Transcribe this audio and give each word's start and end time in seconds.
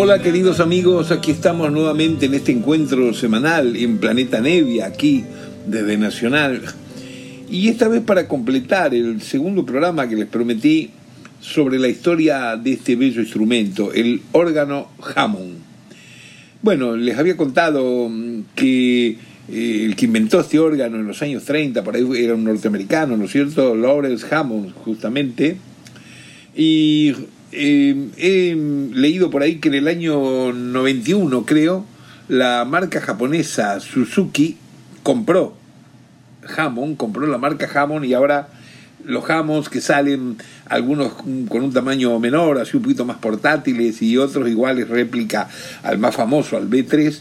Hola 0.00 0.22
queridos 0.22 0.60
amigos, 0.60 1.10
aquí 1.10 1.32
estamos 1.32 1.72
nuevamente 1.72 2.26
en 2.26 2.34
este 2.34 2.52
encuentro 2.52 3.12
semanal 3.12 3.74
en 3.74 3.98
Planeta 3.98 4.40
Nevia, 4.40 4.86
aquí 4.86 5.24
desde 5.66 5.98
Nacional. 5.98 6.62
Y 7.50 7.66
esta 7.66 7.88
vez 7.88 8.02
para 8.02 8.28
completar 8.28 8.94
el 8.94 9.20
segundo 9.20 9.66
programa 9.66 10.08
que 10.08 10.14
les 10.14 10.28
prometí 10.28 10.90
sobre 11.40 11.80
la 11.80 11.88
historia 11.88 12.56
de 12.56 12.74
este 12.74 12.94
bello 12.94 13.20
instrumento, 13.20 13.92
el 13.92 14.22
órgano 14.30 14.86
Hammond. 15.16 15.56
Bueno, 16.62 16.96
les 16.96 17.18
había 17.18 17.36
contado 17.36 18.08
mm, 18.08 18.42
que 18.54 19.08
eh, 19.08 19.84
el 19.84 19.96
que 19.96 20.04
inventó 20.04 20.38
este 20.38 20.60
órgano 20.60 20.94
en 20.94 21.08
los 21.08 21.20
años 21.22 21.44
30, 21.44 21.82
por 21.82 21.96
ahí 21.96 22.06
era 22.14 22.36
un 22.36 22.44
norteamericano, 22.44 23.16
¿no 23.16 23.24
es 23.24 23.32
cierto? 23.32 23.74
Lawrence 23.74 24.32
Hammond, 24.32 24.74
justamente. 24.74 25.56
Y 26.56 27.14
eh, 27.52 28.10
he 28.16 28.54
leído 28.94 29.30
por 29.30 29.42
ahí 29.42 29.56
que 29.56 29.68
en 29.68 29.74
el 29.74 29.88
año 29.88 30.52
91, 30.52 31.46
creo, 31.46 31.84
la 32.28 32.64
marca 32.64 33.00
japonesa 33.00 33.80
Suzuki 33.80 34.56
compró 35.02 35.56
Hammond, 36.56 36.96
compró 36.96 37.26
la 37.26 37.38
marca 37.38 37.68
Hammond 37.72 38.04
y 38.04 38.14
ahora 38.14 38.48
los 39.04 39.28
Hammonds 39.30 39.68
que 39.68 39.80
salen, 39.80 40.36
algunos 40.66 41.12
con 41.12 41.62
un 41.62 41.72
tamaño 41.72 42.18
menor, 42.18 42.58
así 42.58 42.76
un 42.76 42.82
poquito 42.82 43.04
más 43.04 43.16
portátiles 43.16 44.02
y 44.02 44.18
otros 44.18 44.48
iguales 44.48 44.88
réplica 44.88 45.48
al 45.82 45.98
más 45.98 46.14
famoso, 46.14 46.56
al 46.56 46.68
B3, 46.68 47.18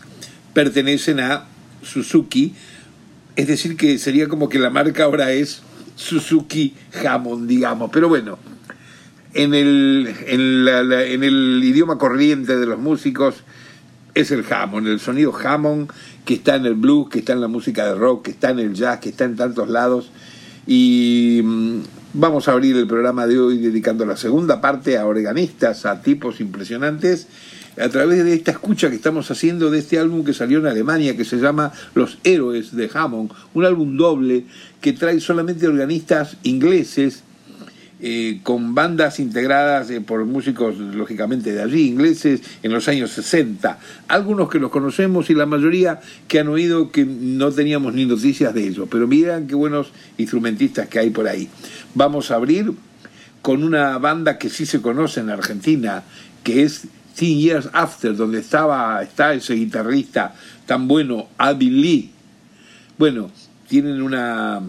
pertenecen 0.54 1.20
a 1.22 1.46
Suzuki. 1.82 2.54
Es 3.36 3.48
decir, 3.48 3.78
que 3.78 3.98
sería 4.00 4.28
como 4.28 4.50
que 4.50 4.60
la 4.60 4.70
marca 4.70 5.06
ahora 5.06 5.32
es 5.32 5.62
Suzuki 5.96 6.74
Hammond, 7.06 7.48
digamos. 7.48 7.90
Pero 7.94 8.10
bueno, 8.10 8.38
en 9.38 9.54
el, 9.54 10.14
en, 10.28 10.66
la- 10.66 10.84
la- 10.84 11.04
en 11.06 11.24
el 11.24 11.62
idioma 11.64 11.98
corriente 11.98 12.58
de 12.58 12.66
los 12.66 12.80
músicos 12.80 13.44
es 14.16 14.32
el 14.32 14.44
Hammond, 14.52 14.88
el 14.88 15.00
sonido 15.00 15.34
Hammond 15.36 15.92
que 16.26 16.34
está 16.34 16.56
en 16.56 16.66
el 16.66 16.74
blues, 16.74 17.10
que 17.10 17.20
está 17.20 17.34
en 17.34 17.42
la 17.42 17.48
música 17.48 17.86
de 17.86 17.96
rock, 17.96 18.26
que 18.26 18.32
está 18.32 18.50
en 18.50 18.60
el 18.60 18.74
jazz, 18.74 19.00
que 19.00 19.10
está 19.10 19.24
en 19.26 19.36
tantos 19.38 19.70
lados. 19.70 20.12
Y 20.66 21.42
mm, 21.44 21.78
vamos 22.16 22.48
a 22.48 22.52
abrir 22.52 22.76
el 22.76 22.88
programa 22.88 23.26
de 23.28 23.40
hoy 23.40 23.58
dedicando 23.60 24.06
la 24.06 24.18
segunda 24.18 24.60
parte 24.60 24.98
a 24.98 25.06
organistas, 25.06 25.86
a 25.86 26.02
tipos 26.02 26.42
impresionantes, 26.42 27.28
a 27.80 27.88
través 27.90 28.26
de 28.26 28.34
esta 28.34 28.52
escucha 28.52 28.90
que 28.90 28.96
estamos 28.98 29.30
haciendo 29.32 29.70
de 29.70 29.80
este 29.80 30.00
álbum 30.00 30.26
que 30.26 30.34
salió 30.34 30.60
en 30.60 30.66
Alemania, 30.66 31.16
que 31.16 31.24
se 31.24 31.38
llama 31.38 31.72
Los 31.96 32.18
Héroes 32.26 32.76
de 32.76 32.90
Hammond, 32.94 33.32
un 33.54 33.64
álbum 33.66 33.96
doble 33.96 34.46
que 34.82 34.94
trae 34.94 35.20
solamente 35.22 35.68
organistas 35.68 36.38
ingleses, 36.44 37.24
eh, 38.00 38.42
con 38.44 38.76
bandas 38.76 39.20
integradas 39.20 39.90
eh, 39.90 40.02
por 40.02 40.24
músicos 40.26 40.78
lógicamente 40.78 41.52
de 41.52 41.64
allí, 41.64 41.88
ingleses, 41.88 42.42
en 42.62 42.72
los 42.72 42.88
años 42.88 43.12
60. 43.12 43.80
Algunos 44.08 44.50
que 44.50 44.60
los 44.60 44.70
conocemos 44.70 45.30
y 45.30 45.34
la 45.34 45.48
mayoría 45.48 46.00
que 46.28 46.40
han 46.40 46.48
oído 46.48 46.92
que 46.92 47.06
no 47.06 47.52
teníamos 47.52 47.94
ni 47.94 48.06
noticias 48.06 48.54
de 48.54 48.68
ellos. 48.68 48.88
Pero 48.92 49.08
miren 49.08 49.48
qué 49.48 49.56
buenos 49.56 49.92
instrumentistas 50.18 50.88
que 50.88 51.00
hay 51.00 51.10
por 51.10 51.28
ahí. 51.28 51.50
Vamos 51.96 52.30
a 52.30 52.36
abrir 52.36 52.72
con 53.42 53.64
una 53.64 53.98
banda 53.98 54.38
que 54.38 54.50
sí 54.50 54.66
se 54.66 54.82
conoce 54.82 55.22
en 55.22 55.30
Argentina, 55.30 56.04
que 56.44 56.64
es 56.64 56.88
Teen 57.16 57.40
Years 57.40 57.70
After, 57.74 58.16
donde 58.16 58.40
estaba, 58.40 59.02
está 59.02 59.34
ese 59.34 59.56
guitarrista 59.56 60.36
tan 60.68 60.88
bueno, 60.88 61.30
Abby 61.38 61.70
Lee. 61.72 62.12
Bueno, 63.00 63.32
tienen 63.68 64.02
una, 64.04 64.62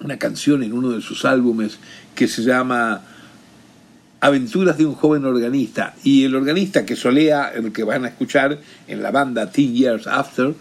una 0.00 0.18
canción 0.18 0.62
en 0.62 0.72
uno 0.72 0.90
de 0.90 1.00
sus 1.00 1.24
álbumes 1.24 1.78
que 2.20 2.28
se 2.28 2.42
llama 2.42 3.00
Aventuras 4.20 4.76
de 4.76 4.84
un 4.84 4.92
joven 4.92 5.24
organista. 5.24 5.94
Y 6.04 6.24
el 6.24 6.34
organista 6.34 6.84
que 6.84 6.94
solea, 6.94 7.50
el 7.54 7.72
que 7.72 7.82
van 7.82 8.04
a 8.04 8.08
escuchar 8.08 8.58
en 8.86 9.02
la 9.02 9.10
banda 9.10 9.50
Teen 9.50 9.74
Years 9.74 10.06
After, 10.06 10.52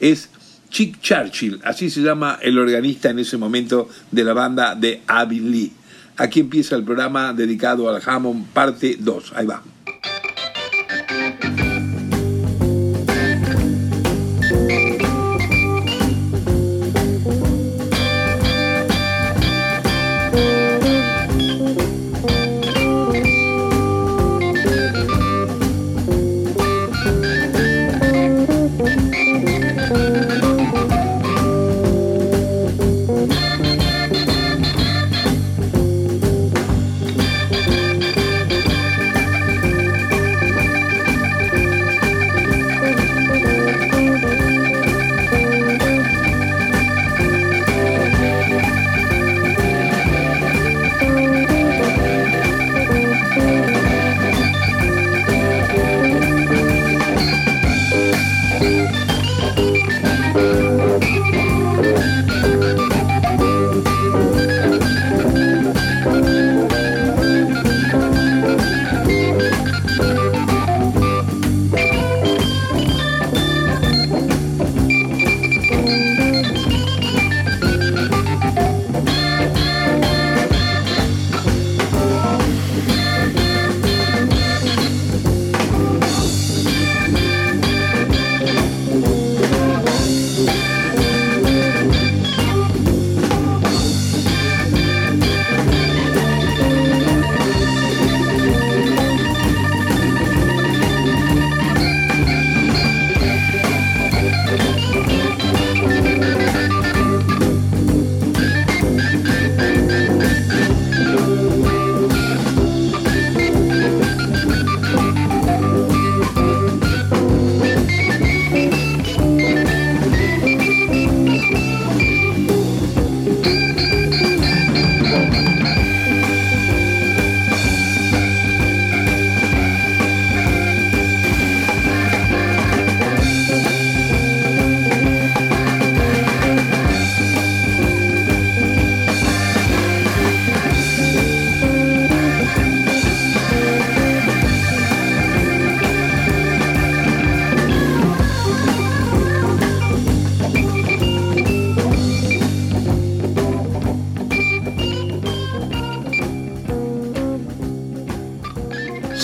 es 0.00 0.28
Chick 0.68 1.00
Churchill. 1.00 1.62
Así 1.64 1.88
se 1.88 2.02
llama 2.02 2.38
el 2.42 2.58
organista 2.58 3.08
en 3.08 3.20
ese 3.20 3.38
momento 3.38 3.88
de 4.10 4.22
la 4.22 4.34
banda 4.34 4.74
de 4.74 5.00
Abby 5.06 5.40
Lee. 5.40 5.72
Aquí 6.18 6.40
empieza 6.40 6.76
el 6.76 6.84
programa 6.84 7.32
dedicado 7.32 7.88
al 7.88 8.02
Hammond, 8.04 8.48
parte 8.48 8.98
2. 9.00 9.32
Ahí 9.34 9.46
va. 9.46 9.62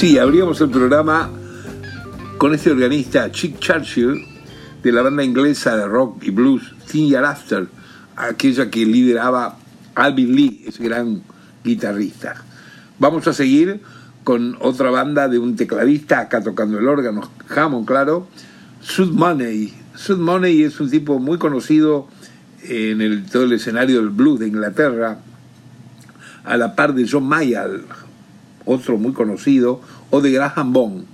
Sí, 0.05 0.19
abríamos 0.19 0.61
el 0.61 0.69
programa 0.69 1.31
con 2.37 2.53
este 2.53 2.71
organista 2.71 3.33
Chick 3.33 3.59
Churchill 3.59 4.23
de 4.83 4.93
la 4.93 5.01
banda 5.01 5.25
inglesa 5.25 5.79
de 5.79 5.87
rock 5.87 6.23
y 6.25 6.31
blues 6.31 6.75
Thin 6.87 7.09
Year 7.09 7.25
After, 7.25 7.69
aquella 8.15 8.71
que 8.71 8.85
lideraba 8.85 9.57
Alvin 9.95 10.37
Lee, 10.37 10.63
ese 10.67 10.85
gran 10.85 11.23
guitarrista. 11.65 12.35
Vamos 12.99 13.27
a 13.29 13.33
seguir 13.33 13.81
con 14.25 14.59
otra 14.61 14.91
banda 14.91 15.27
de 15.27 15.39
un 15.39 15.57
tecladista, 15.57 16.21
acá 16.21 16.43
tocando 16.43 16.79
el 16.79 16.87
órgano, 16.87 17.23
Hammond, 17.49 17.87
claro, 17.87 18.29
Sud 18.83 19.11
Money. 19.11 19.73
Sud 19.95 20.19
Money 20.19 20.65
es 20.65 20.81
un 20.81 20.91
tipo 20.91 21.19
muy 21.19 21.39
conocido 21.39 22.09
en 22.63 23.25
todo 23.25 23.45
el 23.45 23.55
escenario 23.55 24.01
del 24.01 24.11
blues 24.11 24.41
de 24.41 24.49
Inglaterra, 24.49 25.21
a 26.45 26.59
la 26.59 26.77
par 26.77 26.93
de 26.93 27.09
John 27.11 27.27
Mayall, 27.27 27.87
otro 28.67 28.99
muy 28.99 29.13
conocido, 29.13 29.81
o 30.15 30.21
de 30.21 30.31
Graham 30.31 30.73
Bond. 30.73 31.05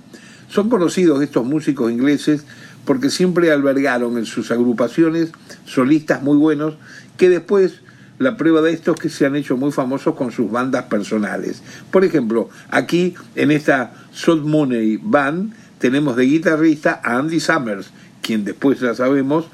Son 0.47 0.69
conocidos 0.69 1.23
estos 1.23 1.43
músicos 1.43 1.91
ingleses 1.91 2.45
porque 2.85 3.09
siempre 3.09 3.51
albergaron 3.51 4.19
en 4.19 4.27
sus 4.27 4.51
agrupaciones 4.51 5.31
solistas 5.65 6.21
muy 6.21 6.37
buenos 6.37 6.75
que 7.17 7.27
después 7.27 7.81
la 8.19 8.37
prueba 8.37 8.61
de 8.61 8.73
esto 8.73 8.91
es 8.91 8.99
que 8.99 9.09
se 9.09 9.25
han 9.25 9.35
hecho 9.35 9.57
muy 9.57 9.71
famosos 9.71 10.13
con 10.13 10.31
sus 10.31 10.51
bandas 10.51 10.83
personales. 10.83 11.63
Por 11.89 12.05
ejemplo, 12.05 12.49
aquí 12.69 13.15
en 13.35 13.49
esta 13.49 13.91
Salt 14.13 14.43
Money 14.43 14.99
Band 15.01 15.53
tenemos 15.79 16.15
de 16.15 16.25
guitarrista 16.25 17.01
a 17.03 17.17
Andy 17.17 17.39
Summers, 17.39 17.89
quien 18.21 18.45
después 18.45 18.79
ya 18.81 18.93
sabemos 18.93 19.45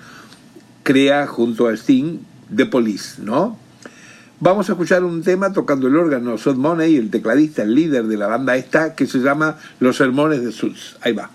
crea 0.83 1.25
junto 1.25 1.67
a 1.67 1.73
Sting 1.73 2.19
The 2.53 2.65
Police, 2.65 3.21
¿no? 3.21 3.57
Vamos 4.39 4.69
a 4.69 4.73
escuchar 4.73 5.03
un 5.03 5.23
tema 5.23 5.51
tocando 5.51 5.87
el 5.87 5.95
órgano 5.95 6.37
Sud 6.37 6.57
Money, 6.57 6.95
el 6.95 7.09
tecladista, 7.09 7.63
el 7.63 7.73
líder 7.73 8.05
de 8.05 8.17
la 8.17 8.27
banda 8.27 8.55
esta, 8.55 8.93
que 8.93 9.07
se 9.07 9.17
llama 9.17 9.57
Los 9.79 9.97
Sermones 9.97 10.43
de 10.43 10.51
Suds. 10.51 10.97
Ahí 11.01 11.13
va. 11.13 11.31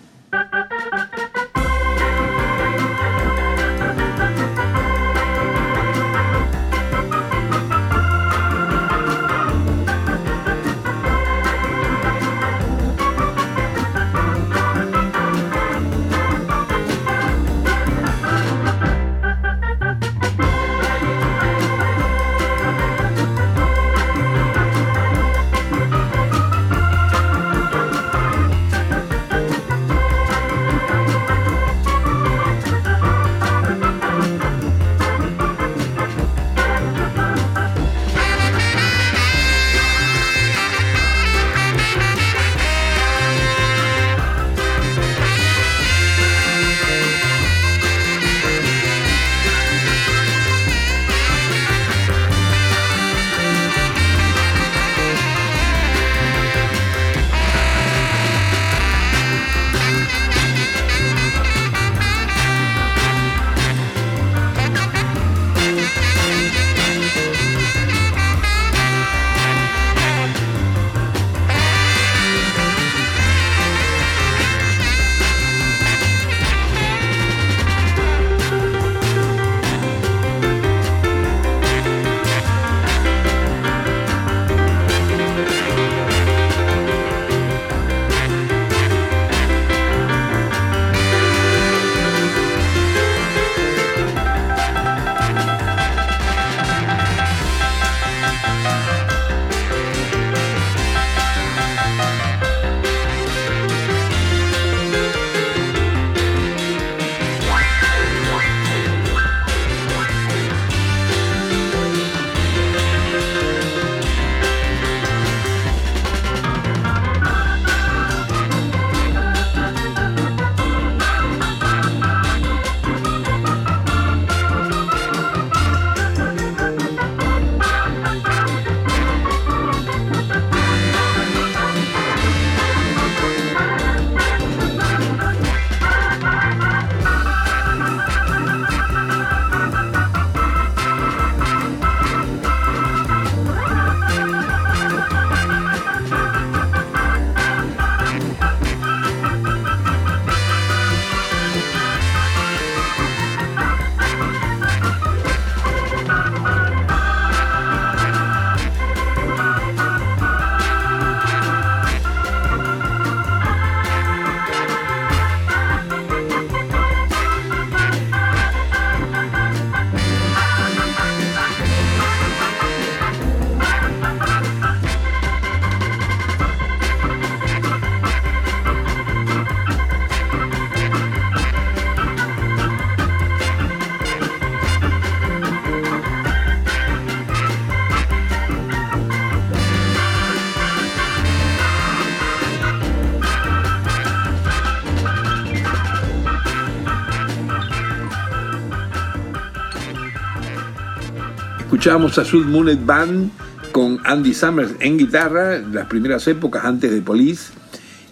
Escuchábamos 201.72 202.18
a 202.18 202.26
Sud 202.26 202.44
Moonet 202.44 202.84
Band 202.84 203.30
con 203.72 203.98
Andy 204.04 204.34
Summers 204.34 204.72
en 204.80 204.98
guitarra, 204.98 205.58
las 205.58 205.86
primeras 205.86 206.28
épocas 206.28 206.66
antes 206.66 206.92
de 206.92 207.00
Police, 207.00 207.50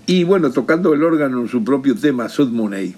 y 0.07 0.25
bueno, 0.25 0.51
tocando 0.51 0.95
el 0.95 1.03
órgano 1.03 1.43
en 1.43 1.49
su 1.49 1.63
propio 1.63 1.95
tema, 1.95 2.31
Sud 2.31 2.49
Mooney. 2.53 2.95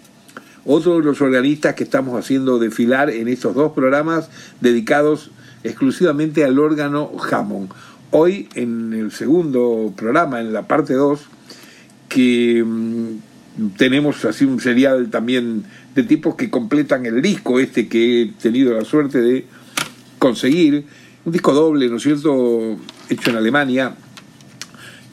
Otro 0.65 0.99
de 0.99 1.05
los 1.05 1.21
organistas 1.21 1.75
que 1.75 1.83
estamos 1.83 2.17
haciendo 2.17 2.61
desfilar 2.61 3.11
en 3.11 3.27
estos 3.27 3.57
dos 3.57 3.73
programas 3.73 4.31
dedicados 4.61 5.33
exclusivamente 5.65 6.45
al 6.45 6.57
órgano 6.61 7.11
Hammond. 7.29 7.71
Hoy 8.13 8.49
en 8.55 8.93
el 8.93 9.11
segundo 9.11 9.93
programa, 9.97 10.41
en 10.41 10.53
la 10.53 10.69
parte 10.69 10.95
2, 10.95 11.23
que 12.09 12.63
mm, 12.65 13.71
tenemos 13.77 14.25
así 14.25 14.45
un 14.45 14.61
serial 14.61 15.11
también 15.11 15.65
de 15.97 16.05
tipos 16.05 16.37
que 16.37 16.51
completan 16.51 17.05
el 17.05 17.21
disco 17.21 17.59
este 17.59 17.89
que 17.89 18.23
he 18.23 18.27
tenido 18.41 18.75
la 18.75 18.85
suerte 18.85 19.21
de 19.21 19.45
conseguir 20.23 20.85
un 21.25 21.33
disco 21.33 21.53
doble, 21.53 21.89
¿no 21.89 21.97
es 21.97 22.05
cierto?, 22.05 22.79
hecho 23.09 23.31
en 23.31 23.37
Alemania, 23.37 23.97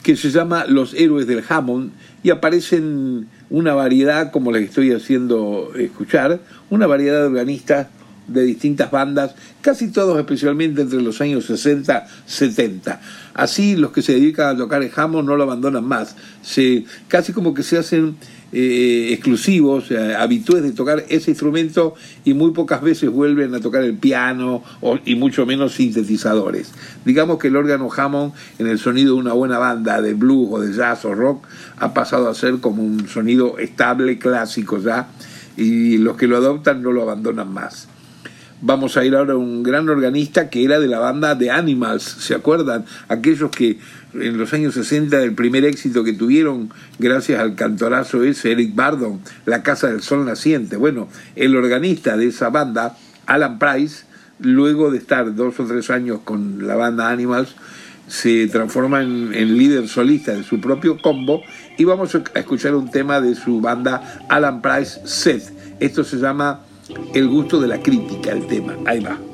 que 0.04 0.14
se 0.14 0.30
llama 0.30 0.66
Los 0.68 0.94
Héroes 0.94 1.26
del 1.26 1.42
Hammond 1.48 1.90
y 2.22 2.30
aparecen 2.30 3.26
una 3.50 3.74
variedad, 3.74 4.30
como 4.30 4.52
les 4.52 4.68
estoy 4.68 4.92
haciendo 4.92 5.72
escuchar, 5.74 6.38
una 6.70 6.86
variedad 6.86 7.22
de 7.22 7.26
organistas 7.26 7.88
de 8.28 8.44
distintas 8.44 8.92
bandas, 8.92 9.34
casi 9.60 9.90
todos 9.90 10.16
especialmente 10.16 10.82
entre 10.82 11.02
los 11.02 11.20
años 11.20 11.44
60, 11.46 12.06
70. 12.26 13.00
Así 13.34 13.74
los 13.74 13.90
que 13.90 14.02
se 14.02 14.12
dedican 14.12 14.54
a 14.54 14.56
tocar 14.56 14.80
el 14.84 14.92
Hammond 14.94 15.26
no 15.26 15.34
lo 15.34 15.42
abandonan 15.42 15.84
más, 15.84 16.14
se, 16.40 16.84
casi 17.08 17.32
como 17.32 17.52
que 17.52 17.64
se 17.64 17.78
hacen 17.78 18.14
eh, 18.52 19.10
exclusivos, 19.12 19.90
eh, 19.90 20.16
de 20.16 20.72
tocar 20.72 21.04
ese 21.08 21.30
instrumento 21.30 21.94
y 22.24 22.34
muy 22.34 22.50
pocas 22.50 22.82
veces 22.82 23.10
vuelven 23.10 23.54
a 23.54 23.60
tocar 23.60 23.82
el 23.82 23.94
piano 23.94 24.62
y 25.04 25.14
mucho 25.14 25.46
menos 25.46 25.74
sintetizadores. 25.74 26.72
Digamos 27.04 27.38
que 27.38 27.48
el 27.48 27.56
órgano 27.56 27.88
Hammond 27.94 28.32
en 28.58 28.66
el 28.66 28.78
sonido 28.78 29.14
de 29.14 29.20
una 29.20 29.32
buena 29.32 29.58
banda 29.58 30.02
de 30.02 30.14
blues 30.14 30.48
o 30.50 30.60
de 30.60 30.72
jazz 30.72 31.04
o 31.04 31.14
rock 31.14 31.46
ha 31.78 31.94
pasado 31.94 32.28
a 32.28 32.34
ser 32.34 32.58
como 32.58 32.82
un 32.82 33.08
sonido 33.08 33.58
estable, 33.58 34.18
clásico 34.18 34.78
ya, 34.78 35.08
y 35.56 35.98
los 35.98 36.16
que 36.16 36.26
lo 36.26 36.36
adoptan 36.36 36.82
no 36.82 36.92
lo 36.92 37.02
abandonan 37.02 37.52
más. 37.52 37.88
Vamos 38.62 38.98
a 38.98 39.04
ir 39.06 39.14
ahora 39.14 39.32
a 39.32 39.36
un 39.36 39.62
gran 39.62 39.88
organista 39.88 40.50
que 40.50 40.62
era 40.64 40.78
de 40.78 40.86
la 40.86 40.98
banda 40.98 41.34
de 41.34 41.50
Animals, 41.50 42.02
¿se 42.02 42.34
acuerdan? 42.34 42.84
Aquellos 43.08 43.50
que 43.50 43.78
en 44.14 44.38
los 44.38 44.52
años 44.52 44.74
60 44.74 45.22
el 45.22 45.34
primer 45.34 45.64
éxito 45.64 46.04
que 46.04 46.12
tuvieron 46.12 46.70
gracias 46.98 47.40
al 47.40 47.54
cantorazo 47.54 48.24
ese 48.24 48.52
Eric 48.52 48.74
Bardon, 48.74 49.20
La 49.46 49.62
Casa 49.62 49.88
del 49.88 50.02
Sol 50.02 50.24
Naciente. 50.24 50.76
Bueno, 50.76 51.08
el 51.36 51.56
organista 51.56 52.16
de 52.16 52.28
esa 52.28 52.50
banda, 52.50 52.96
Alan 53.26 53.58
Price, 53.58 54.04
luego 54.40 54.90
de 54.90 54.98
estar 54.98 55.34
dos 55.34 55.58
o 55.60 55.64
tres 55.64 55.90
años 55.90 56.20
con 56.24 56.66
la 56.66 56.76
banda 56.76 57.10
Animals, 57.10 57.54
se 58.08 58.48
transforma 58.48 59.02
en, 59.02 59.32
en, 59.34 59.56
líder 59.56 59.86
solista 59.86 60.32
de 60.32 60.42
su 60.42 60.60
propio 60.60 60.98
combo 60.98 61.42
y 61.78 61.84
vamos 61.84 62.12
a 62.14 62.22
escuchar 62.34 62.74
un 62.74 62.90
tema 62.90 63.20
de 63.20 63.36
su 63.36 63.60
banda 63.60 64.26
Alan 64.28 64.60
Price 64.60 65.00
Set. 65.04 65.42
Esto 65.78 66.02
se 66.02 66.16
llama 66.16 66.60
el 67.14 67.28
gusto 67.28 67.60
de 67.60 67.68
la 67.68 67.80
crítica 67.80 68.32
el 68.32 68.46
tema. 68.48 68.76
Ahí 68.84 68.98
va. 68.98 69.29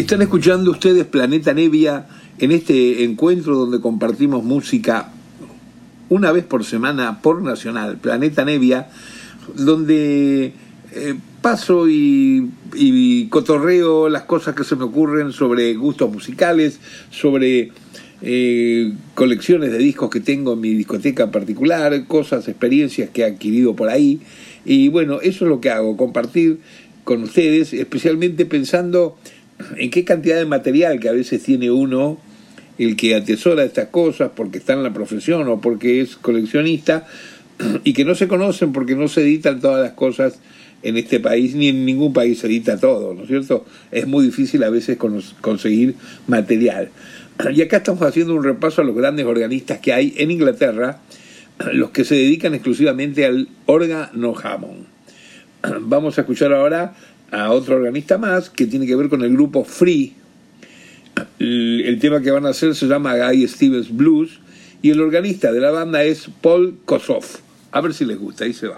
Están 0.00 0.22
escuchando 0.22 0.70
ustedes 0.70 1.04
Planeta 1.04 1.52
Nevia 1.52 2.06
en 2.38 2.52
este 2.52 3.04
encuentro 3.04 3.54
donde 3.54 3.82
compartimos 3.82 4.42
música 4.42 5.12
una 6.08 6.32
vez 6.32 6.42
por 6.42 6.64
semana 6.64 7.20
por 7.20 7.42
Nacional, 7.42 7.98
Planeta 7.98 8.46
Nevia, 8.46 8.88
donde 9.56 10.54
eh, 10.94 11.14
paso 11.42 11.84
y, 11.86 13.28
cotorreo 13.28 14.08
las 14.08 14.22
cosas 14.22 14.54
que 14.54 14.64
se 14.64 14.74
me 14.74 14.84
ocurren 14.84 15.32
sobre 15.32 15.74
gustos 15.74 16.10
musicales, 16.10 16.80
sobre 17.10 17.70
eh, 18.22 18.94
colecciones 19.14 19.70
de 19.70 19.76
discos 19.76 20.08
que 20.08 20.20
tengo 20.20 20.54
en 20.54 20.62
mi 20.62 20.72
discoteca 20.72 21.30
particular, 21.30 22.06
cosas, 22.06 22.48
experiencias 22.48 23.10
que 23.10 23.20
he 23.20 23.26
adquirido 23.26 23.76
por 23.76 23.90
ahí. 23.90 24.22
Y 24.64 24.88
bueno, 24.88 25.20
eso 25.20 25.44
es 25.44 25.50
lo 25.50 25.60
que 25.60 25.68
hago, 25.68 25.98
compartir 25.98 26.58
con 27.04 27.22
ustedes, 27.22 27.74
especialmente 27.74 28.46
pensando 28.46 29.18
en 29.76 29.90
qué 29.90 30.04
cantidad 30.04 30.36
de 30.36 30.46
material 30.46 31.00
que 31.00 31.08
a 31.08 31.12
veces 31.12 31.42
tiene 31.42 31.70
uno 31.70 32.18
el 32.78 32.96
que 32.96 33.14
atesora 33.14 33.64
estas 33.64 33.88
cosas 33.88 34.30
porque 34.34 34.58
está 34.58 34.72
en 34.72 34.82
la 34.82 34.92
profesión 34.92 35.46
o 35.48 35.60
porque 35.60 36.00
es 36.00 36.16
coleccionista, 36.16 37.06
y 37.84 37.92
que 37.92 38.04
no 38.04 38.14
se 38.14 38.28
conocen 38.28 38.72
porque 38.72 38.94
no 38.94 39.08
se 39.08 39.22
editan 39.22 39.60
todas 39.60 39.82
las 39.82 39.92
cosas 39.92 40.38
en 40.82 40.96
este 40.96 41.20
país, 41.20 41.54
ni 41.54 41.68
en 41.68 41.84
ningún 41.84 42.12
país 42.12 42.38
se 42.38 42.46
edita 42.46 42.78
todo, 42.78 43.12
¿no 43.12 43.22
es 43.22 43.28
cierto? 43.28 43.66
Es 43.90 44.06
muy 44.06 44.24
difícil 44.24 44.64
a 44.64 44.70
veces 44.70 44.96
conseguir 45.40 45.94
material. 46.26 46.90
Y 47.54 47.62
acá 47.62 47.78
estamos 47.78 48.02
haciendo 48.02 48.34
un 48.34 48.44
repaso 48.44 48.82
a 48.82 48.84
los 48.84 48.94
grandes 48.94 49.24
organistas 49.24 49.78
que 49.78 49.94
hay 49.94 50.14
en 50.18 50.30
Inglaterra, 50.30 51.00
los 51.72 51.90
que 51.90 52.04
se 52.04 52.14
dedican 52.14 52.54
exclusivamente 52.54 53.24
al 53.24 53.48
órgano 53.66 54.34
Hammond. 54.42 54.86
Vamos 55.80 56.16
a 56.16 56.22
escuchar 56.22 56.52
ahora 56.52 56.94
a 57.30 57.50
otro 57.50 57.76
organista 57.76 58.18
más 58.18 58.50
que 58.50 58.66
tiene 58.66 58.86
que 58.86 58.96
ver 58.96 59.08
con 59.08 59.22
el 59.22 59.32
grupo 59.32 59.64
Free. 59.64 60.14
El, 61.38 61.98
tema 62.00 62.20
que 62.20 62.30
van 62.30 62.46
a 62.46 62.50
hacer 62.50 62.74
se 62.74 62.86
llama 62.86 63.16
Guy 63.16 63.46
Stevens 63.46 63.94
Blues 63.94 64.40
y 64.82 64.90
el 64.90 65.00
organista 65.00 65.52
de 65.52 65.60
la 65.60 65.70
banda 65.70 66.02
es 66.02 66.28
Paul 66.40 66.78
Kosoff. 66.84 67.40
A 67.72 67.80
ver 67.80 67.94
si 67.94 68.04
les 68.04 68.18
gusta, 68.18 68.44
ahí 68.44 68.52
se 68.52 68.68
va. 68.68 68.76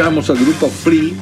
Escuchábamos 0.00 0.30
al 0.30 0.38
grupo 0.38 0.70
Free 0.70 1.14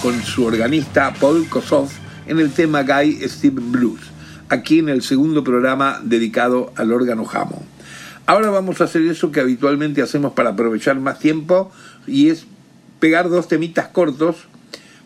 con 0.00 0.18
su 0.22 0.46
organista 0.46 1.12
Paul 1.20 1.46
Kosoff 1.50 1.92
en 2.26 2.38
el 2.38 2.50
tema 2.50 2.82
Guy 2.82 3.20
Steve 3.28 3.60
Blues, 3.62 4.00
aquí 4.48 4.78
en 4.78 4.88
el 4.88 5.02
segundo 5.02 5.44
programa 5.44 6.00
dedicado 6.02 6.72
al 6.76 6.92
órgano 6.92 7.28
Hammond. 7.30 7.66
Ahora 8.24 8.48
vamos 8.48 8.80
a 8.80 8.84
hacer 8.84 9.02
eso 9.02 9.30
que 9.32 9.40
habitualmente 9.40 10.00
hacemos 10.00 10.32
para 10.32 10.48
aprovechar 10.48 10.98
más 10.98 11.18
tiempo 11.18 11.70
y 12.06 12.30
es 12.30 12.46
pegar 13.00 13.28
dos 13.28 13.48
temitas 13.48 13.88
cortos 13.88 14.36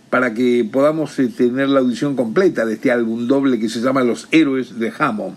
para 0.08 0.32
que 0.32 0.64
podamos 0.72 1.18
eh, 1.18 1.26
tener 1.26 1.68
la 1.68 1.80
audición 1.80 2.14
completa 2.14 2.64
de 2.64 2.74
este 2.74 2.92
álbum 2.92 3.26
doble 3.26 3.58
que 3.58 3.68
se 3.68 3.80
llama 3.80 4.04
Los 4.04 4.28
Héroes 4.30 4.78
de 4.78 4.92
Hammond. 4.96 5.36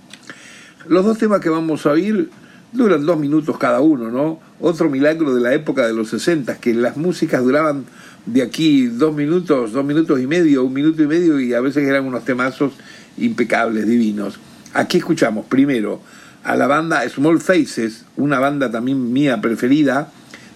Los 0.87 1.05
dos 1.05 1.17
temas 1.17 1.41
que 1.41 1.49
vamos 1.49 1.87
a 1.87 1.93
oír 1.93 2.29
duran 2.71 3.05
dos 3.05 3.19
minutos 3.19 3.57
cada 3.57 3.81
uno, 3.81 4.09
¿no? 4.11 4.39
Otro 4.59 4.89
milagro 4.89 5.33
de 5.33 5.41
la 5.41 5.53
época 5.53 5.87
de 5.87 5.93
los 5.93 6.09
60, 6.09 6.57
que 6.57 6.73
las 6.73 6.97
músicas 6.97 7.43
duraban 7.43 7.85
de 8.25 8.41
aquí 8.41 8.87
dos 8.87 9.15
minutos, 9.15 9.71
dos 9.71 9.85
minutos 9.85 10.19
y 10.19 10.27
medio, 10.27 10.63
un 10.63 10.73
minuto 10.73 11.01
y 11.01 11.07
medio, 11.07 11.39
y 11.39 11.53
a 11.53 11.61
veces 11.61 11.87
eran 11.87 12.05
unos 12.05 12.25
temazos 12.25 12.73
impecables, 13.17 13.87
divinos. 13.87 14.39
Aquí 14.73 14.97
escuchamos 14.97 15.45
primero 15.45 16.01
a 16.43 16.55
la 16.55 16.67
banda 16.67 17.07
Small 17.09 17.39
Faces, 17.39 18.05
una 18.17 18.39
banda 18.39 18.69
también 18.69 19.11
mía 19.11 19.41
preferida, 19.41 20.11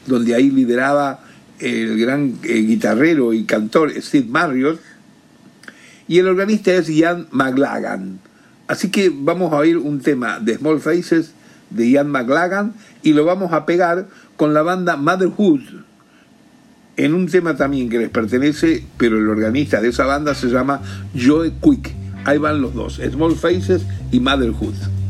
donde 0.05 0.35
ahí 0.35 0.49
lideraba 0.49 1.21
el 1.59 1.97
gran 1.99 2.37
eh, 2.43 2.59
guitarrero 2.59 3.33
y 3.33 3.45
cantor 3.45 3.91
Steve 4.01 4.27
Marriott, 4.29 4.79
y 6.07 6.19
el 6.19 6.27
organista 6.27 6.73
es 6.73 6.89
Ian 6.89 7.27
McLagan. 7.31 8.19
Así 8.67 8.91
que 8.91 9.11
vamos 9.13 9.51
a 9.51 9.57
oír 9.57 9.77
un 9.77 9.99
tema 9.99 10.39
de 10.39 10.57
Small 10.57 10.79
Faces 10.79 11.33
de 11.73 11.89
Ian 11.89 12.09
McLagan 12.09 12.73
y 13.01 13.13
lo 13.13 13.25
vamos 13.25 13.51
a 13.53 13.65
pegar 13.65 14.07
con 14.37 14.53
la 14.53 14.61
banda 14.61 14.95
Motherhood 14.95 15.61
en 16.95 17.13
un 17.13 17.27
tema 17.27 17.55
también 17.55 17.89
que 17.89 17.97
les 17.97 18.09
pertenece, 18.09 18.83
pero 18.97 19.17
el 19.17 19.27
organista 19.27 19.81
de 19.81 19.89
esa 19.89 20.05
banda 20.05 20.35
se 20.35 20.47
llama 20.47 20.81
Joe 21.19 21.53
Quick. 21.61 21.93
Ahí 22.25 22.37
van 22.37 22.61
los 22.61 22.73
dos, 22.73 23.01
Small 23.11 23.35
Faces 23.35 23.83
y 24.11 24.19
Motherhood. 24.19 25.02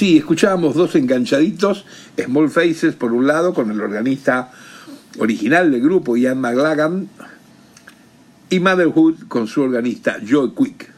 Sí, 0.00 0.16
escuchábamos 0.16 0.76
dos 0.76 0.94
enganchaditos, 0.94 1.84
Small 2.16 2.48
Faces 2.48 2.94
por 2.94 3.12
un 3.12 3.26
lado, 3.26 3.52
con 3.52 3.70
el 3.70 3.78
organista 3.82 4.50
original 5.18 5.70
del 5.70 5.82
grupo, 5.82 6.16
Ian 6.16 6.40
McLagan, 6.40 7.06
y 8.48 8.60
Motherhood 8.60 9.26
con 9.28 9.46
su 9.46 9.60
organista 9.60 10.16
Joe 10.26 10.52
Quick. 10.56 10.90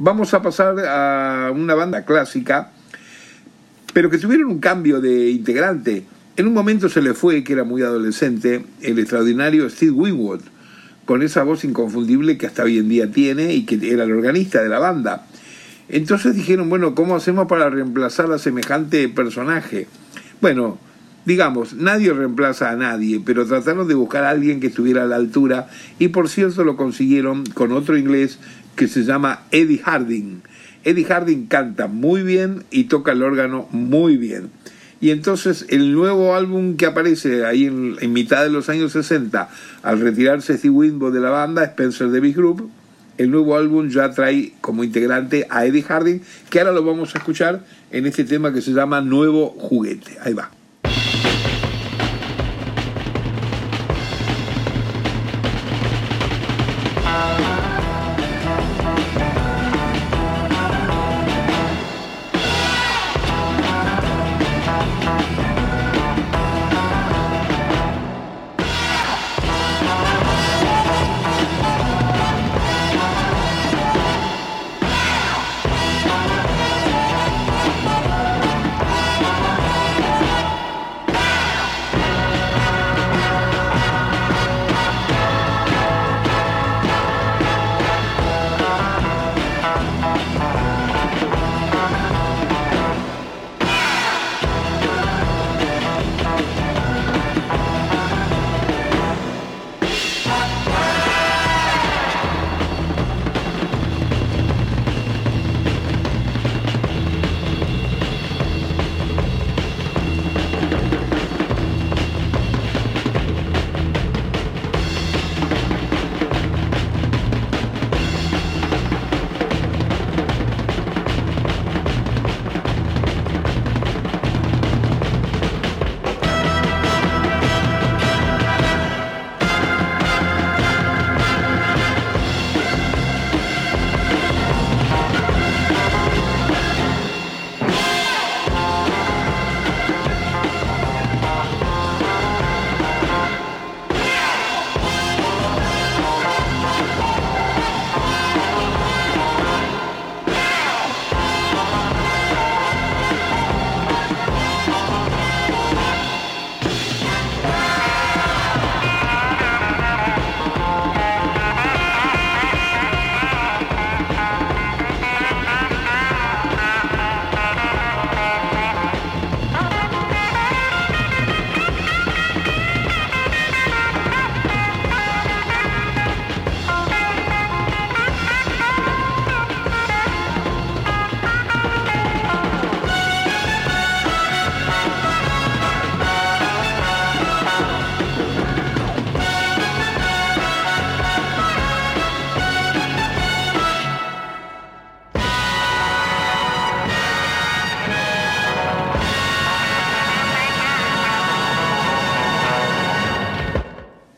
Vamos 0.00 0.34
a 0.34 0.42
pasar 0.42 0.80
a 0.80 1.52
una 1.52 1.76
banda 1.76 2.04
clásica, 2.04 2.72
pero 3.92 4.10
que 4.10 4.18
tuvieron 4.18 4.50
un 4.50 4.58
cambio 4.58 5.00
de 5.00 5.30
integrante. 5.30 6.02
En 6.36 6.48
un 6.48 6.54
momento 6.54 6.88
se 6.88 7.00
le 7.00 7.14
fue, 7.14 7.44
que 7.44 7.52
era 7.52 7.62
muy 7.62 7.82
adolescente, 7.82 8.66
el 8.82 8.98
extraordinario 8.98 9.70
Steve 9.70 9.92
Winwood, 9.92 10.40
con 11.04 11.22
esa 11.22 11.44
voz 11.44 11.62
inconfundible 11.62 12.36
que 12.36 12.48
hasta 12.48 12.64
hoy 12.64 12.78
en 12.78 12.88
día 12.88 13.12
tiene 13.12 13.54
y 13.54 13.64
que 13.64 13.76
era 13.88 14.02
el 14.02 14.10
organista 14.10 14.60
de 14.60 14.70
la 14.70 14.80
banda. 14.80 15.28
Entonces 15.88 16.34
dijeron, 16.34 16.68
bueno, 16.68 16.94
¿cómo 16.94 17.14
hacemos 17.14 17.46
para 17.46 17.70
reemplazar 17.70 18.30
a 18.32 18.38
semejante 18.38 19.08
personaje? 19.08 19.86
Bueno, 20.40 20.78
digamos, 21.24 21.74
nadie 21.74 22.12
reemplaza 22.12 22.70
a 22.70 22.76
nadie, 22.76 23.20
pero 23.24 23.46
trataron 23.46 23.86
de 23.86 23.94
buscar 23.94 24.24
a 24.24 24.30
alguien 24.30 24.60
que 24.60 24.68
estuviera 24.68 25.02
a 25.02 25.06
la 25.06 25.16
altura 25.16 25.68
y 25.98 26.08
por 26.08 26.28
cierto 26.28 26.64
lo 26.64 26.76
consiguieron 26.76 27.44
con 27.46 27.72
otro 27.72 27.96
inglés 27.96 28.38
que 28.74 28.88
se 28.88 29.04
llama 29.04 29.42
Eddie 29.50 29.78
Harding. 29.78 30.42
Eddie 30.84 31.04
Harding 31.04 31.46
canta 31.46 31.88
muy 31.88 32.22
bien 32.22 32.64
y 32.70 32.84
toca 32.84 33.12
el 33.12 33.22
órgano 33.22 33.68
muy 33.72 34.16
bien. 34.16 34.50
Y 35.00 35.10
entonces 35.10 35.66
el 35.68 35.92
nuevo 35.92 36.34
álbum 36.34 36.76
que 36.76 36.86
aparece 36.86 37.44
ahí 37.44 37.66
en, 37.66 38.12
mitad 38.12 38.42
de 38.42 38.50
los 38.50 38.68
años 38.68 38.92
60, 38.92 39.48
al 39.82 40.00
retirarse 40.00 40.56
Steve 40.56 40.74
Winwood 40.74 41.12
de 41.12 41.20
la 41.20 41.30
banda, 41.30 41.64
Spencer 41.64 42.10
Davis 42.10 42.36
Group, 42.36 42.70
el 43.18 43.30
nuevo 43.30 43.56
álbum 43.56 43.88
ya 43.88 44.10
trae 44.10 44.52
como 44.60 44.84
integrante 44.84 45.46
a 45.50 45.64
Eddie 45.66 45.82
Harding, 45.82 46.20
que 46.50 46.58
ahora 46.60 46.72
lo 46.72 46.84
vamos 46.84 47.14
a 47.14 47.18
escuchar 47.18 47.64
en 47.90 48.06
este 48.06 48.24
tema 48.24 48.52
que 48.52 48.62
se 48.62 48.72
llama 48.72 49.00
Nuevo 49.00 49.50
Juguete. 49.58 50.18
Ahí 50.22 50.34
va. 50.34 50.55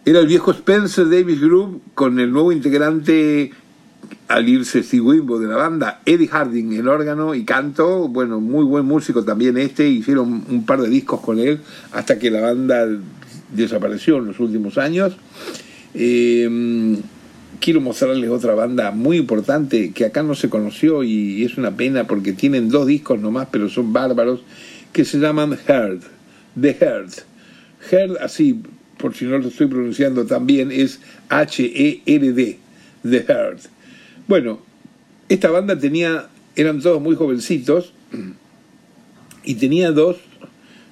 Era 0.09 0.21
el 0.21 0.27
viejo 0.27 0.53
Spencer 0.53 1.07
Davis 1.07 1.39
Group 1.39 1.83
con 1.93 2.19
el 2.19 2.33
nuevo 2.33 2.51
integrante 2.51 3.51
al 4.27 4.49
irse 4.49 4.83
Wimbo 4.99 5.39
de 5.39 5.49
la 5.49 5.57
banda, 5.57 6.01
Eddie 6.07 6.29
Harding 6.29 6.73
en 6.73 6.89
órgano 6.89 7.35
y 7.35 7.45
canto, 7.45 8.09
bueno, 8.09 8.41
muy 8.41 8.65
buen 8.65 8.87
músico 8.87 9.23
también 9.23 9.59
este, 9.59 9.87
hicieron 9.87 10.47
un 10.49 10.65
par 10.65 10.81
de 10.81 10.89
discos 10.89 11.21
con 11.21 11.39
él 11.39 11.61
hasta 11.93 12.19
que 12.19 12.31
la 12.31 12.41
banda 12.41 12.89
desapareció 13.53 14.17
en 14.17 14.29
los 14.29 14.41
últimos 14.41 14.79
años. 14.79 15.15
Eh, 15.93 16.97
quiero 17.61 17.83
mostrarles 17.83 18.31
otra 18.31 18.55
banda 18.55 18.91
muy 18.93 19.19
importante 19.19 19.93
que 19.93 20.07
acá 20.07 20.23
no 20.23 20.35
se 20.35 20.49
conoció 20.49 21.03
y 21.03 21.45
es 21.45 21.59
una 21.59 21.77
pena 21.77 22.07
porque 22.07 22.33
tienen 22.33 22.71
dos 22.71 22.87
discos 22.87 23.21
nomás, 23.21 23.49
pero 23.51 23.69
son 23.69 23.93
bárbaros, 23.93 24.41
que 24.91 25.05
se 25.05 25.19
llaman 25.19 25.59
Heard, 25.69 26.01
The 26.59 26.79
Heard. 26.81 27.11
Heard, 27.91 28.17
así, 28.23 28.63
por 28.99 29.15
si 29.15 29.25
no 29.25 29.39
lo 29.39 29.49
estoy 29.49 29.69
pronunciando 29.69 30.27
tan 30.27 30.47
bien, 30.47 30.71
es 30.71 31.01
H-E-R-D, 31.29 32.59
The 33.03 33.25
Heard. 33.29 33.61
Bueno, 34.27 34.61
esta 35.29 35.51
banda 35.51 35.79
tenía, 35.79 36.29
eran 36.57 36.81
todos 36.81 37.01
muy 37.01 37.17
jovencitos 37.17 37.93
y 39.45 39.55
tenía 39.55 39.93
dos 39.93 40.19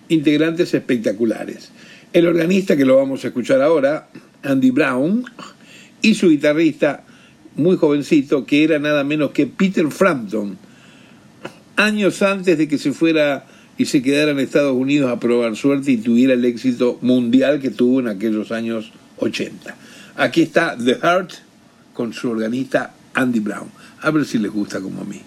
integrantes 0.09 0.73
espectaculares. 0.73 1.71
El 2.13 2.27
organista, 2.27 2.77
que 2.77 2.85
lo 2.85 2.97
vamos 2.97 3.25
a 3.25 3.29
escuchar 3.29 3.61
ahora, 3.61 4.09
Andy 4.43 4.71
Brown, 4.71 5.25
y 6.01 6.15
su 6.15 6.31
guitarrista 6.31 7.05
muy 7.57 7.77
jovencito, 7.77 8.47
que 8.47 8.65
era 8.65 8.79
nada 8.79 9.03
menos 9.05 9.33
que 9.33 9.47
Peter 9.47 9.89
Frampton, 9.91 10.57
años 11.77 12.23
antes 12.23 12.57
de 12.57 12.69
que 12.69 12.79
se 12.79 12.93
fuera 12.93 13.47
y 13.79 13.87
se 13.87 14.03
quedara 14.03 14.31
en 14.31 14.39
Estados 14.39 14.75
Unidos 14.75 15.11
a 15.11 15.21
probar 15.21 15.57
suerte 15.57 15.93
y 15.93 15.97
tuviera 15.99 16.35
el 16.35 16.45
éxito 16.45 16.99
mundial 17.03 17.61
que 17.61 17.71
tuvo 17.71 18.01
en 18.01 18.09
aquellos 18.09 18.53
años 18.53 18.93
80. 19.19 19.77
Aquí 20.17 20.43
está 20.43 20.77
The 20.77 20.95
Heart 20.97 21.33
con 21.93 22.13
su 22.13 22.31
organista 22.31 22.95
Andy 23.15 23.41
Brown. 23.41 23.69
A 24.01 24.11
ver 24.11 24.25
si 24.25 24.39
les 24.39 24.51
gusta 24.51 24.81
como 24.81 25.03
a 25.03 25.05
mí. 25.05 25.23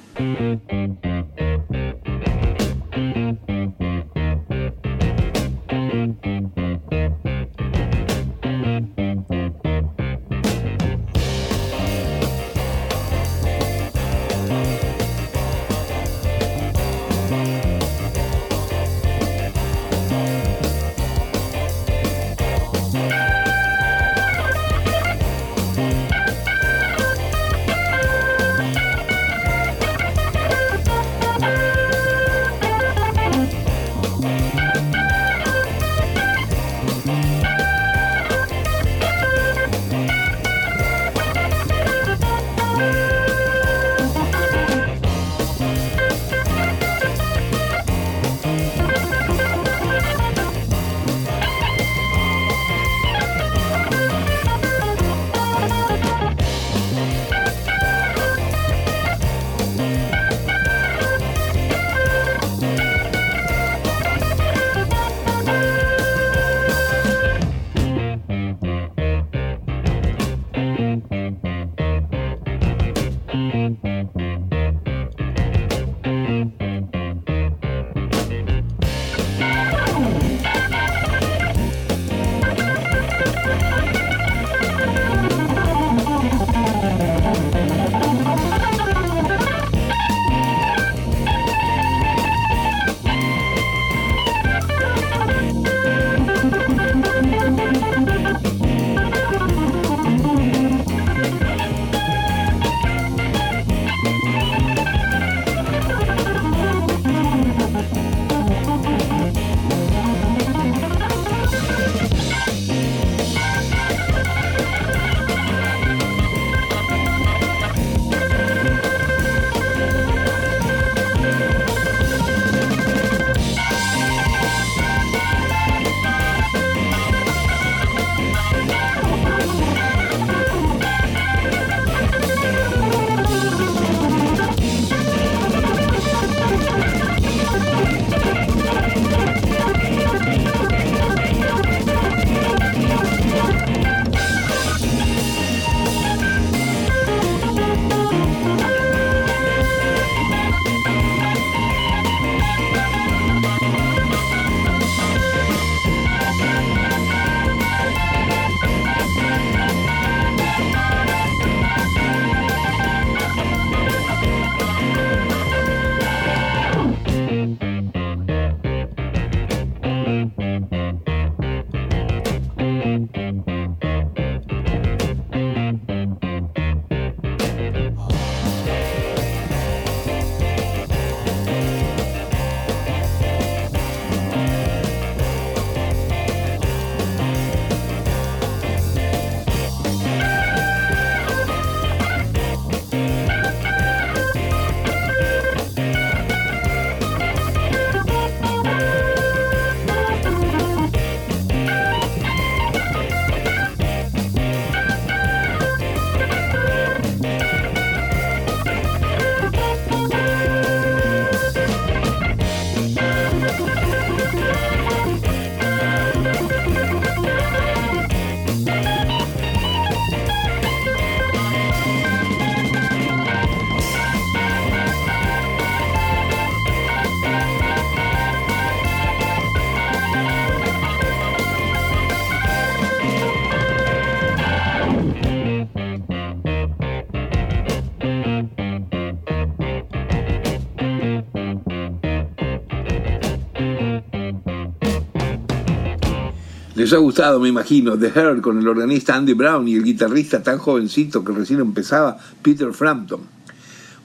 Les 246.80 246.94
ha 246.94 246.98
gustado, 246.98 247.42
me 247.42 247.50
imagino, 247.50 248.00
The 248.00 248.10
Heart 248.10 248.40
con 248.40 248.58
el 248.58 248.66
organista 248.66 249.14
Andy 249.14 249.34
Brown 249.34 249.68
y 249.68 249.76
el 249.76 249.84
guitarrista 249.84 250.42
tan 250.42 250.60
jovencito 250.60 251.26
que 251.26 251.34
recién 251.34 251.60
empezaba, 251.60 252.18
Peter 252.42 252.72
Frampton. 252.72 253.20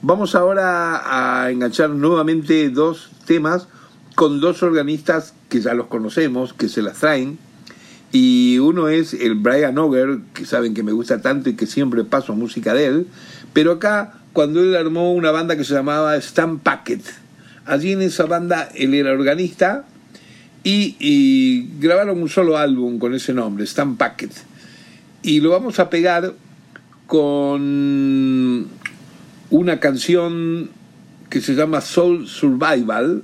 Vamos 0.01 0.35
ahora 0.35 1.03
a 1.05 1.49
enganchar 1.51 1.91
nuevamente 1.91 2.69
dos 2.69 3.11
temas 3.25 3.69
con 4.15 4.41
dos 4.41 4.61
organistas 4.61 5.33
que 5.47 5.61
ya 5.61 5.73
los 5.73 5.87
conocemos, 5.87 6.51
que 6.51 6.67
se 6.67 6.81
las 6.81 6.97
traen. 6.97 7.37
Y 8.11 8.59
uno 8.59 8.89
es 8.89 9.13
el 9.13 9.35
Brian 9.35 9.77
Auger, 9.77 10.19
que 10.33 10.45
saben 10.45 10.73
que 10.73 10.83
me 10.83 10.91
gusta 10.91 11.21
tanto 11.21 11.49
y 11.49 11.55
que 11.55 11.67
siempre 11.67 12.03
paso 12.03 12.35
música 12.35 12.73
de 12.73 12.87
él. 12.87 13.07
Pero 13.53 13.71
acá, 13.71 14.15
cuando 14.33 14.59
él 14.59 14.75
armó 14.75 15.13
una 15.13 15.31
banda 15.31 15.55
que 15.55 15.63
se 15.63 15.75
llamaba 15.75 16.17
Stan 16.17 16.59
Packet, 16.59 17.03
allí 17.65 17.93
en 17.93 18.01
esa 18.01 18.25
banda 18.25 18.67
él 18.75 18.93
era 18.93 19.13
organista 19.13 19.85
y, 20.67 21.69
grabaron 21.79 22.19
un 22.19 22.27
solo 22.27 22.57
álbum 22.57 22.97
con 22.97 23.13
ese 23.13 23.33
nombre, 23.33 23.63
Stan 23.65 23.95
Packet. 23.95 24.31
Y 25.21 25.39
lo 25.39 25.51
vamos 25.51 25.79
a 25.79 25.91
pegar 25.91 26.33
con 27.05 28.67
una 29.51 29.79
canción 29.79 30.71
que 31.29 31.41
se 31.41 31.53
llama 31.53 31.81
Soul 31.81 32.27
Survival, 32.27 33.21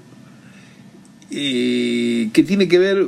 eh, 1.32 2.30
que 2.32 2.44
tiene 2.44 2.68
que 2.68 2.78
ver 2.78 3.08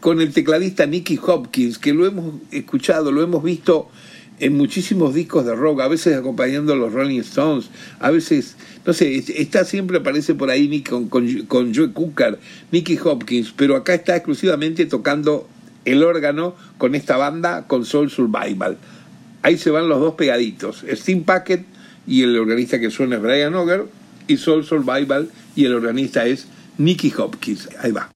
con 0.00 0.20
el 0.20 0.34
tecladista 0.34 0.84
Nicky 0.84 1.18
Hopkins, 1.26 1.78
que 1.78 1.94
lo 1.94 2.06
hemos 2.06 2.34
escuchado, 2.50 3.10
lo 3.10 3.22
hemos 3.22 3.42
visto 3.42 3.88
en 4.40 4.56
muchísimos 4.56 5.14
discos 5.14 5.46
de 5.46 5.54
rock, 5.54 5.80
a 5.80 5.88
veces 5.88 6.16
acompañando 6.16 6.72
a 6.72 6.76
los 6.76 6.92
Rolling 6.92 7.20
Stones, 7.20 7.70
a 8.00 8.10
veces, 8.10 8.56
no 8.84 8.92
sé, 8.92 9.16
está 9.16 9.64
siempre 9.64 9.98
aparece 9.98 10.34
por 10.34 10.50
ahí 10.50 10.68
Nick 10.68 10.90
con, 10.90 11.08
con, 11.08 11.74
Joe 11.74 11.92
Cooker, 11.92 12.38
Nicky 12.72 12.98
Hopkins, 13.02 13.52
pero 13.56 13.76
acá 13.76 13.94
está 13.94 14.16
exclusivamente 14.16 14.86
tocando 14.86 15.48
el 15.84 16.02
órgano 16.02 16.54
con 16.78 16.94
esta 16.94 17.16
banda, 17.16 17.66
con 17.66 17.84
Soul 17.84 18.10
Survival. 18.10 18.76
Ahí 19.42 19.58
se 19.58 19.70
van 19.70 19.88
los 19.88 20.00
dos 20.00 20.14
pegaditos, 20.14 20.84
Steam 20.90 21.22
Packet 21.24 21.64
y 22.06 22.22
el 22.22 22.36
organista 22.38 22.80
que 22.80 22.90
suena 22.90 23.16
es 23.16 23.22
Brian 23.22 23.54
Ogger, 23.54 23.84
y 24.26 24.36
Soul 24.36 24.64
Survival 24.64 25.30
y 25.54 25.66
el 25.66 25.74
organista 25.74 26.26
es 26.26 26.46
Nicky 26.78 27.12
Hopkins. 27.16 27.68
Ahí 27.80 27.92
va. 27.92 28.10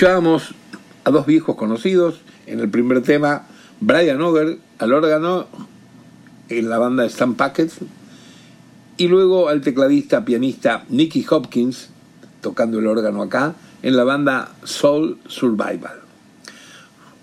Escuchábamos 0.00 0.54
a 1.04 1.10
dos 1.10 1.26
viejos 1.26 1.56
conocidos 1.56 2.22
en 2.46 2.60
el 2.60 2.70
primer 2.70 3.02
tema, 3.02 3.42
Brian 3.80 4.22
Over 4.22 4.56
al 4.78 4.94
órgano 4.94 5.46
en 6.48 6.70
la 6.70 6.78
banda 6.78 7.04
Stan 7.04 7.34
Packet 7.34 7.70
y 8.96 9.08
luego 9.08 9.50
al 9.50 9.60
tecladista 9.60 10.24
pianista 10.24 10.86
Nicky 10.88 11.26
Hopkins 11.28 11.90
tocando 12.40 12.78
el 12.78 12.86
órgano 12.86 13.20
acá 13.20 13.52
en 13.82 13.94
la 13.94 14.04
banda 14.04 14.52
Soul 14.64 15.18
Survival. 15.28 16.00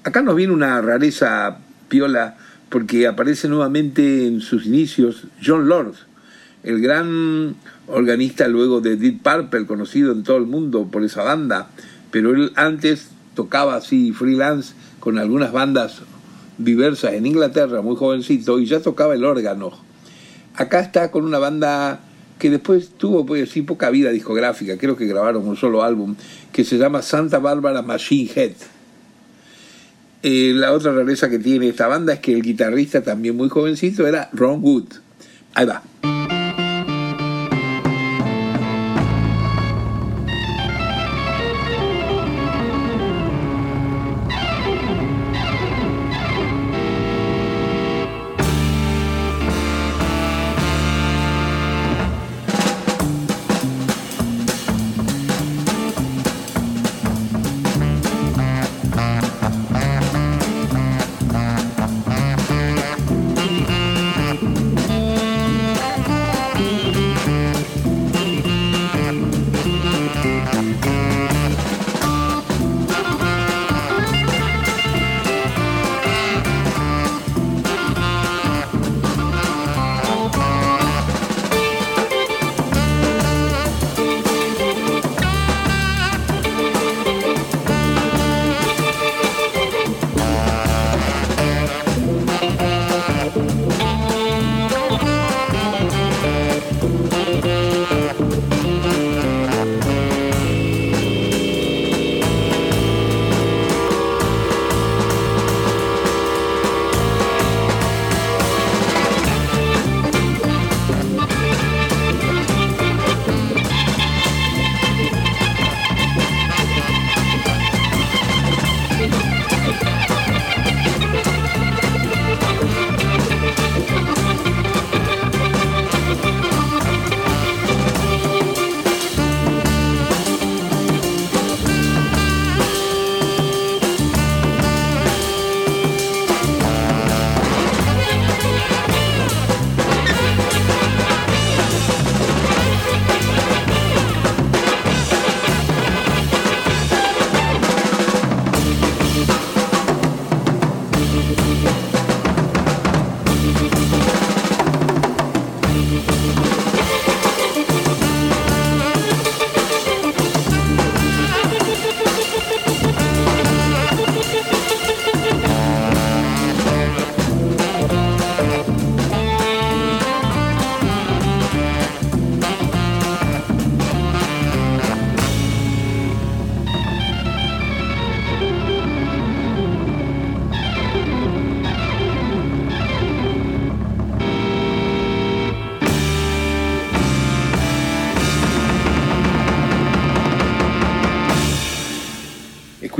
Acá 0.03 0.21
nos 0.21 0.35
viene 0.35 0.53
una 0.53 0.79
rareza 0.79 1.57
piola 1.89 2.37
porque 2.69 3.07
aparece 3.07 3.49
nuevamente 3.49 4.27
en 4.27 4.39
sus 4.39 4.67
inicios 4.67 5.23
John 5.43 5.67
Lord, 5.67 5.95
el 6.61 6.79
gran 6.79 7.55
organista 7.87 8.47
luego 8.47 8.81
de 8.81 8.97
Deep 8.97 9.23
Purple, 9.23 9.65
conocido 9.65 10.11
en 10.11 10.21
todo 10.21 10.37
el 10.37 10.45
mundo 10.45 10.87
por 10.91 11.03
esa 11.03 11.23
banda, 11.23 11.69
pero 12.11 12.31
él 12.31 12.51
antes 12.55 13.09
tocaba 13.35 13.75
así 13.75 14.11
freelance 14.11 14.73
con 14.99 15.19
algunas 15.19 15.51
bandas 15.51 16.01
diversas 16.57 17.13
en 17.13 17.25
Inglaterra, 17.25 17.81
muy 17.81 17.95
jovencito, 17.95 18.59
y 18.59 18.65
ya 18.65 18.79
tocaba 18.79 19.13
el 19.13 19.23
órgano. 19.23 19.71
Acá 20.55 20.79
está 20.79 21.11
con 21.11 21.23
una 21.23 21.37
banda 21.37 21.99
que 22.39 22.49
después 22.49 22.89
tuvo 22.97 23.25
pues 23.25 23.49
sí 23.49 23.61
poca 23.61 23.89
vida 23.89 24.09
discográfica, 24.11 24.77
creo 24.77 24.95
que 24.95 25.05
grabaron 25.05 25.47
un 25.47 25.55
solo 25.55 25.83
álbum, 25.83 26.15
que 26.51 26.63
se 26.63 26.77
llama 26.77 27.01
Santa 27.01 27.39
Bárbara 27.39 27.81
Machine 27.81 28.29
Head. 28.35 28.53
Eh, 30.23 30.53
la 30.55 30.73
otra 30.73 30.93
rareza 30.93 31.29
que 31.29 31.39
tiene 31.39 31.69
esta 31.69 31.87
banda 31.87 32.13
es 32.13 32.19
que 32.19 32.33
el 32.33 32.41
guitarrista 32.41 33.01
también 33.03 33.37
muy 33.37 33.49
jovencito 33.49 34.07
era 34.07 34.29
Ron 34.33 34.63
Wood. 34.63 34.85
Ahí 35.53 35.65
va. 35.65 35.83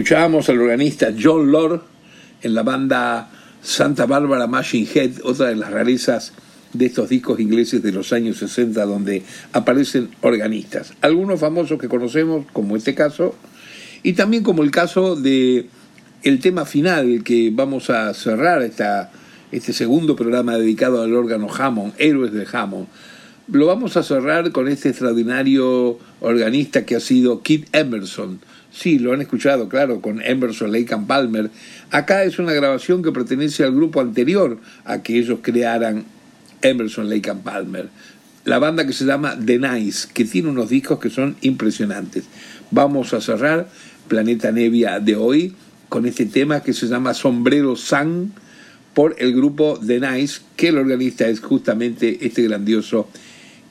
Escuchábamos 0.07 0.47
al 0.47 0.61
organista 0.61 1.13
John 1.21 1.51
Lord 1.51 1.81
en 2.41 2.53
la 2.53 2.63
banda 2.63 3.29
Santa 3.61 4.05
Bárbara 4.05 4.47
Machine 4.47 4.87
Head, 4.95 5.11
otra 5.25 5.47
de 5.47 5.57
las 5.57 5.69
rarezas 5.69 6.31
de 6.71 6.85
estos 6.85 7.09
discos 7.09 7.41
ingleses 7.41 7.83
de 7.83 7.91
los 7.91 8.13
años 8.13 8.37
60 8.37 8.85
donde 8.85 9.23
aparecen 9.51 10.07
organistas. 10.21 10.93
Algunos 11.01 11.41
famosos 11.41 11.77
que 11.77 11.89
conocemos, 11.89 12.45
como 12.53 12.77
este 12.77 12.95
caso, 12.95 13.35
y 14.01 14.13
también 14.13 14.43
como 14.43 14.63
el 14.63 14.71
caso 14.71 15.17
de 15.17 15.67
el 16.23 16.39
tema 16.39 16.63
final 16.63 17.21
que 17.25 17.51
vamos 17.53 17.89
a 17.89 18.13
cerrar 18.13 18.61
esta, 18.61 19.11
este 19.51 19.73
segundo 19.73 20.15
programa 20.15 20.57
dedicado 20.57 21.01
al 21.01 21.13
órgano 21.13 21.49
Hammond, 21.53 21.95
Héroes 21.97 22.31
de 22.31 22.47
Hammond. 22.49 22.87
Lo 23.51 23.65
vamos 23.65 23.97
a 23.97 24.03
cerrar 24.03 24.53
con 24.53 24.69
este 24.69 24.87
extraordinario 24.87 25.99
organista 26.21 26.85
que 26.85 26.95
ha 26.95 27.01
sido 27.01 27.41
Kit 27.43 27.67
Emerson, 27.73 28.39
Sí, 28.71 28.99
lo 28.99 29.13
han 29.13 29.21
escuchado, 29.21 29.69
claro, 29.69 30.01
con 30.01 30.21
Emerson, 30.21 30.71
Lake 30.71 30.93
and 30.93 31.07
Palmer. 31.07 31.49
Acá 31.91 32.23
es 32.23 32.37
una 32.37 32.53
grabación 32.53 33.01
que 33.01 33.11
pertenece 33.11 33.63
al 33.63 33.73
grupo 33.73 34.01
anterior 34.01 34.59
a 34.85 35.01
que 35.01 35.17
ellos 35.17 35.39
crearan 35.41 36.05
Emerson, 36.61 37.09
Lake 37.09 37.29
and 37.29 37.43
Palmer. 37.43 37.89
La 38.45 38.59
banda 38.59 38.85
que 38.85 38.93
se 38.93 39.05
llama 39.05 39.37
The 39.43 39.59
Nice, 39.59 40.07
que 40.13 40.25
tiene 40.25 40.49
unos 40.49 40.69
discos 40.69 40.99
que 40.99 41.09
son 41.09 41.35
impresionantes. 41.41 42.25
Vamos 42.71 43.13
a 43.13 43.21
cerrar 43.21 43.67
Planeta 44.07 44.51
Nevia 44.51 44.99
de 44.99 45.15
hoy 45.15 45.53
con 45.89 46.05
este 46.05 46.25
tema 46.25 46.61
que 46.61 46.73
se 46.73 46.87
llama 46.87 47.13
Sombrero 47.13 47.75
Sun 47.75 48.33
por 48.93 49.15
el 49.19 49.33
grupo 49.33 49.79
The 49.85 49.99
Nice, 49.99 50.41
que 50.55 50.69
el 50.69 50.77
organista 50.77 51.27
es 51.27 51.39
justamente 51.39 52.25
este 52.25 52.43
grandioso 52.43 53.09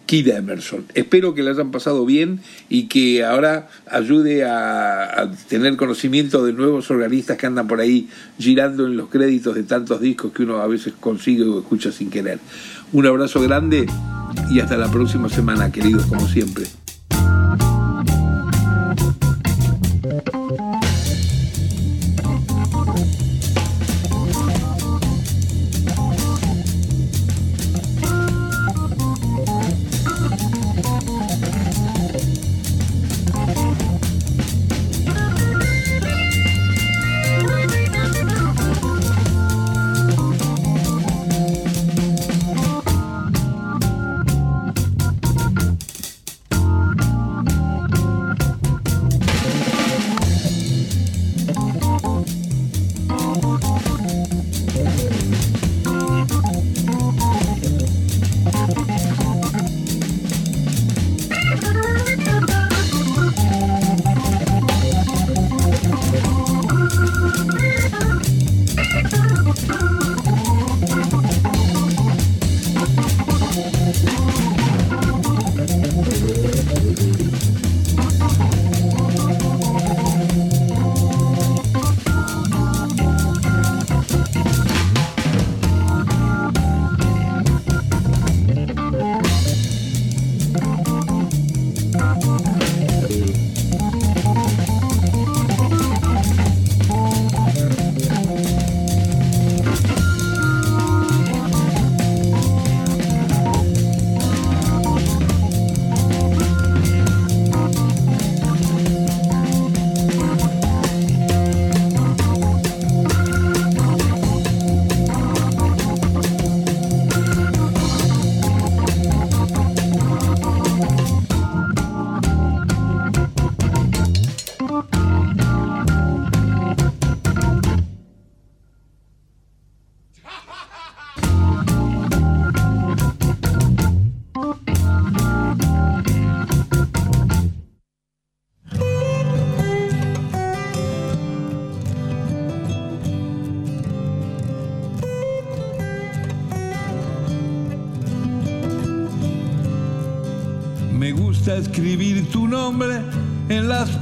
Kid 0.06 0.28
Emerson. 0.28 0.84
Espero 0.94 1.34
que 1.34 1.42
le 1.42 1.50
hayan 1.50 1.70
pasado 1.70 2.06
bien 2.06 2.40
y 2.68 2.84
que 2.84 3.24
ahora 3.24 3.68
ayude 3.90 4.44
a, 4.44 5.30
tener 5.48 5.76
conocimiento 5.76 6.44
de 6.44 6.52
nuevos 6.52 6.90
organistas 6.90 7.36
que 7.36 7.46
andan 7.46 7.66
por 7.66 7.80
ahí 7.80 8.08
girando 8.38 8.86
en 8.86 8.96
los 8.96 9.08
créditos 9.08 9.54
de 9.54 9.64
tantos 9.64 10.00
discos 10.00 10.32
que 10.32 10.44
uno 10.44 10.58
a 10.58 10.66
veces 10.66 10.94
consigue 10.98 11.42
o 11.42 11.58
escucha 11.58 11.92
sin 11.92 12.08
querer. 12.08 12.38
Un 12.92 13.06
abrazo 13.06 13.40
grande 13.42 13.86
y 14.50 14.60
hasta 14.60 14.76
la 14.76 14.90
próxima 14.90 15.28
semana, 15.28 15.70
queridos, 15.72 16.06
como 16.06 16.26
siempre. 16.28 16.66